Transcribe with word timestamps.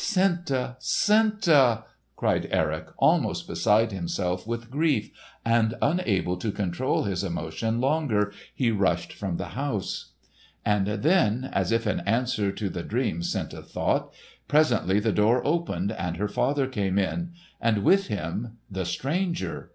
"Senta, 0.00 0.76
Senta!" 0.78 1.82
cried 2.14 2.46
Erik 2.52 2.86
almost 2.98 3.48
beside 3.48 3.90
himself 3.90 4.46
with 4.46 4.70
grief; 4.70 5.10
and 5.44 5.74
unable 5.82 6.36
to 6.36 6.52
control 6.52 7.02
his 7.02 7.24
emotion 7.24 7.80
longer 7.80 8.32
he 8.54 8.70
rushed 8.70 9.12
from 9.12 9.38
the 9.38 9.56
house. 9.58 10.12
And 10.64 10.86
then—as 10.86 11.72
if 11.72 11.84
in 11.84 11.98
answer 12.02 12.52
to 12.52 12.68
the 12.68 12.84
dream, 12.84 13.24
Senta 13.24 13.60
thought—presently 13.60 15.00
the 15.00 15.10
door 15.10 15.44
opened 15.44 15.90
and 15.90 16.16
her 16.16 16.28
father 16.28 16.68
came 16.68 16.96
in, 16.96 17.32
and 17.60 17.82
with 17.82 18.06
him—the 18.06 18.84
stranger! 18.84 19.72